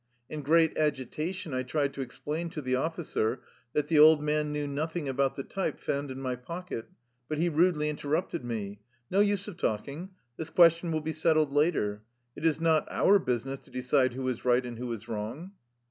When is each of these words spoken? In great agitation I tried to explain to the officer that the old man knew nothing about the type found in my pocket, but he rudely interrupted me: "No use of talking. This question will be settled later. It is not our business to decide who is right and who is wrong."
In 0.31 0.41
great 0.41 0.75
agitation 0.79 1.53
I 1.53 1.61
tried 1.61 1.93
to 1.93 2.01
explain 2.01 2.49
to 2.49 2.61
the 2.63 2.73
officer 2.75 3.43
that 3.73 3.87
the 3.87 3.99
old 3.99 4.19
man 4.19 4.51
knew 4.51 4.65
nothing 4.65 5.07
about 5.07 5.35
the 5.35 5.43
type 5.43 5.79
found 5.79 6.09
in 6.09 6.19
my 6.19 6.35
pocket, 6.35 6.89
but 7.29 7.37
he 7.37 7.49
rudely 7.49 7.87
interrupted 7.87 8.43
me: 8.43 8.79
"No 9.11 9.19
use 9.19 9.47
of 9.47 9.57
talking. 9.57 10.09
This 10.37 10.49
question 10.49 10.91
will 10.91 11.01
be 11.01 11.13
settled 11.13 11.51
later. 11.53 12.01
It 12.35 12.47
is 12.47 12.59
not 12.59 12.87
our 12.89 13.19
business 13.19 13.59
to 13.59 13.69
decide 13.69 14.15
who 14.15 14.27
is 14.27 14.43
right 14.43 14.65
and 14.65 14.79
who 14.79 14.91
is 14.91 15.07
wrong." 15.07 15.51